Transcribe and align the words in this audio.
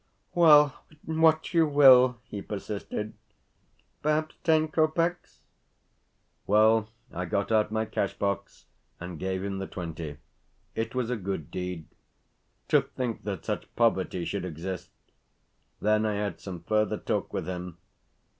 "Well, 0.33 0.81
what 1.05 1.53
you 1.53 1.67
will," 1.67 2.17
he 2.23 2.41
persisted. 2.41 3.13
"Perhaps 4.01 4.33
ten 4.43 4.67
kopecks?" 4.69 5.41
Well 6.47 6.89
I 7.13 7.25
got 7.25 7.51
out 7.51 7.71
my 7.71 7.85
cash 7.85 8.15
box, 8.17 8.65
and 8.99 9.19
gave 9.19 9.43
him 9.43 9.59
the 9.59 9.67
twenty. 9.67 10.17
It 10.73 10.95
was 10.95 11.11
a 11.11 11.17
good 11.17 11.51
deed. 11.51 11.85
To 12.69 12.81
think 12.81 13.25
that 13.25 13.45
such 13.45 13.75
poverty 13.75 14.25
should 14.25 14.43
exist! 14.43 14.89
Then 15.79 16.07
I 16.07 16.15
had 16.15 16.39
some 16.39 16.63
further 16.63 16.97
talk 16.97 17.31
with 17.31 17.45
him. 17.45 17.77